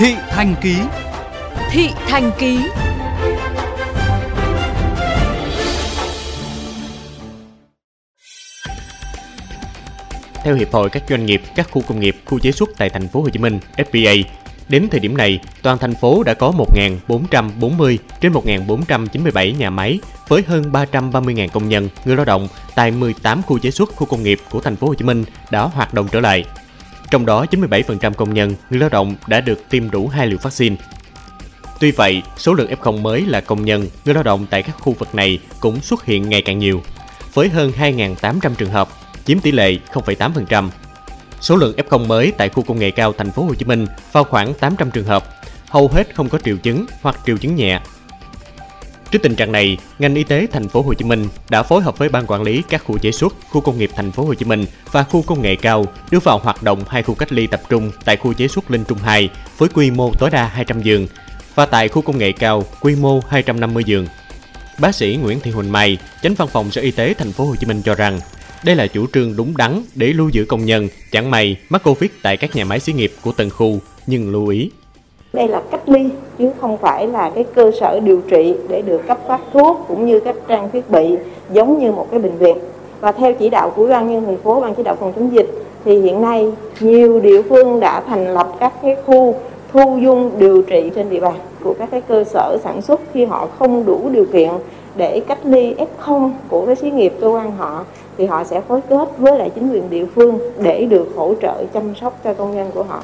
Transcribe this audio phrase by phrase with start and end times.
[0.00, 0.76] Thị Thành Ký
[1.70, 2.58] Thị Thành Ký
[10.44, 13.08] Theo Hiệp hội các doanh nghiệp, các khu công nghiệp, khu chế xuất tại thành
[13.08, 14.22] phố Hồ Chí Minh (FPA),
[14.68, 16.52] đến thời điểm này, toàn thành phố đã có
[17.08, 19.98] 1.440 trên 1.497 nhà máy
[20.28, 24.22] với hơn 330.000 công nhân, người lao động tại 18 khu chế xuất, khu công
[24.22, 26.44] nghiệp của thành phố Hồ Chí Minh đã hoạt động trở lại.
[27.10, 30.76] Trong đó 97% công nhân, người lao động đã được tiêm đủ hai liều vaccine.
[31.80, 34.92] Tuy vậy, số lượng F0 mới là công nhân, người lao động tại các khu
[34.92, 36.82] vực này cũng xuất hiện ngày càng nhiều,
[37.34, 38.88] với hơn 2.800 trường hợp,
[39.24, 40.68] chiếm tỷ lệ 0,8%.
[41.40, 44.24] Số lượng F0 mới tại khu công nghệ cao thành phố Hồ Chí Minh vào
[44.24, 45.24] khoảng 800 trường hợp,
[45.68, 47.80] hầu hết không có triệu chứng hoặc triệu chứng nhẹ.
[49.10, 51.98] Trước tình trạng này, ngành y tế thành phố Hồ Chí Minh đã phối hợp
[51.98, 54.44] với ban quản lý các khu chế xuất, khu công nghiệp thành phố Hồ Chí
[54.44, 57.60] Minh và khu công nghệ cao đưa vào hoạt động hai khu cách ly tập
[57.68, 59.28] trung tại khu chế xuất Linh Trung 2
[59.58, 61.06] với quy mô tối đa 200 giường
[61.54, 64.06] và tại khu công nghệ cao quy mô 250 giường.
[64.78, 67.56] Bác sĩ Nguyễn Thị Huỳnh Mai, Chánh văn phòng Sở Y tế thành phố Hồ
[67.56, 68.20] Chí Minh cho rằng
[68.64, 72.10] đây là chủ trương đúng đắn để lưu giữ công nhân, chẳng may mắc Covid
[72.22, 74.70] tại các nhà máy xí nghiệp của từng khu, nhưng lưu ý.
[75.32, 79.06] Đây là cách ly chứ không phải là cái cơ sở điều trị để được
[79.06, 81.16] cấp phát thuốc cũng như các trang thiết bị
[81.52, 82.56] giống như một cái bệnh viện.
[83.00, 85.64] Và theo chỉ đạo của ban nhân thành phố, ban chỉ đạo phòng chống dịch
[85.84, 89.34] thì hiện nay nhiều địa phương đã thành lập các cái khu
[89.72, 93.24] thu dung điều trị trên địa bàn của các cái cơ sở sản xuất khi
[93.24, 94.50] họ không đủ điều kiện
[94.96, 97.84] để cách ly F0 của cái xí nghiệp cơ quan họ
[98.18, 101.64] thì họ sẽ phối kết với lại chính quyền địa phương để được hỗ trợ
[101.74, 103.02] chăm sóc cho công nhân của họ.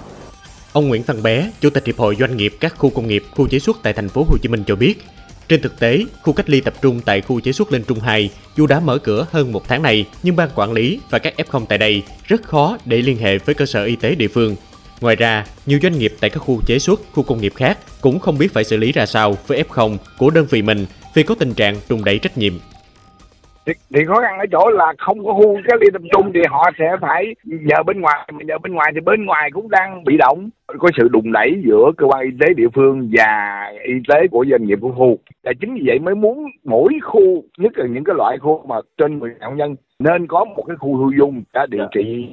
[0.77, 3.48] Ông Nguyễn Văn Bé, Chủ tịch Hiệp hội Doanh nghiệp các khu công nghiệp, khu
[3.48, 5.02] chế xuất tại thành phố Hồ Chí Minh cho biết,
[5.48, 8.30] trên thực tế, khu cách ly tập trung tại khu chế xuất Linh Trung 2
[8.56, 11.66] dù đã mở cửa hơn một tháng này, nhưng ban quản lý và các F0
[11.66, 14.56] tại đây rất khó để liên hệ với cơ sở y tế địa phương.
[15.00, 18.19] Ngoài ra, nhiều doanh nghiệp tại các khu chế xuất, khu công nghiệp khác cũng
[18.19, 21.34] không biết phải xử lý ra sao với F0 của đơn vị mình vì có
[21.34, 22.59] tình trạng trùng đẩy trách nhiệm
[23.66, 26.41] thì, thì khó khăn ở chỗ là không có khu cách ly tập trung thì
[26.50, 30.04] họ sẽ phải nhờ bên ngoài mà nhờ bên ngoài thì bên ngoài cũng đang
[30.04, 30.50] bị động.
[30.78, 34.44] Có sự đùng đẩy giữa cơ quan y tế địa phương và y tế của
[34.50, 35.19] doanh nghiệp của khu.
[35.43, 38.77] Là chính vì vậy mới muốn mỗi khu nhất là những cái loại khu mà
[38.99, 42.28] trên 10 nạn nhân nên có một cái khu thu dung đã điều trị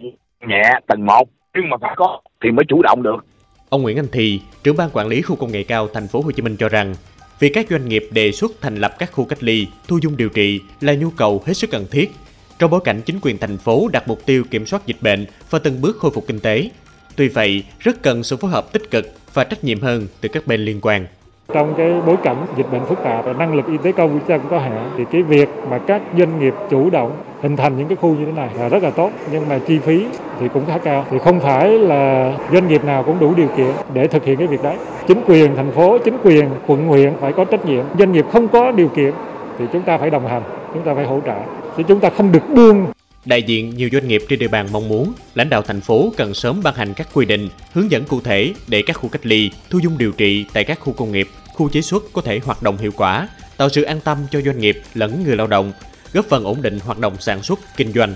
[0.48, 3.26] nhẹ tầng 1 nhưng mà phải có thì mới chủ động được.
[3.70, 6.32] Ông Nguyễn Anh Thì, trưởng ban quản lý khu công nghệ cao thành phố Hồ
[6.32, 6.94] Chí Minh cho rằng
[7.44, 10.30] vì các doanh nghiệp đề xuất thành lập các khu cách ly, thu dung điều
[10.30, 12.12] trị là nhu cầu hết sức cần thiết.
[12.60, 15.60] Trong bối cảnh chính quyền thành phố đặt mục tiêu kiểm soát dịch bệnh và
[15.60, 16.70] từng bước khôi phục kinh tế.
[17.16, 20.48] Tuy vậy, rất cần sự phối hợp tích cực và trách nhiệm hơn từ các
[20.48, 21.08] bên liên quan.
[21.54, 24.20] Trong cái bối cảnh dịch bệnh phức tạp và năng lực y tế công của
[24.20, 27.12] chúng ta cũng có hạn, thì cái việc mà các doanh nghiệp chủ động
[27.42, 29.80] hình thành những cái khu như thế này là rất là tốt, nhưng mà chi
[29.80, 30.06] phí
[30.40, 31.06] thì cũng khá cao.
[31.12, 34.48] Thì không phải là doanh nghiệp nào cũng đủ điều kiện để thực hiện cái
[34.48, 34.76] việc đấy.
[35.08, 37.86] Chính quyền thành phố, chính quyền quận, huyện phải có trách nhiệm.
[38.00, 39.14] Doanh nghiệp không có điều kiện
[39.60, 40.42] thì chúng ta phải đồng hành,
[40.74, 41.36] chúng ta phải hỗ trợ.
[41.78, 42.86] Chứ chúng ta không được buông
[43.26, 46.34] Đại diện nhiều doanh nghiệp trên địa bàn mong muốn lãnh đạo thành phố cần
[46.34, 49.52] sớm ban hành các quy định, hướng dẫn cụ thể để các khu cách ly,
[49.70, 52.64] thu dung điều trị tại các khu công nghiệp, khu chế xuất có thể hoạt
[52.64, 55.72] động hiệu quả, tạo sự an tâm cho doanh nghiệp lẫn người lao động,
[56.14, 58.16] góp phần ổn định hoạt động sản xuất, kinh doanh.